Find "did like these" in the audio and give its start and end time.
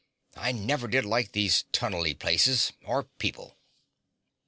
0.87-1.65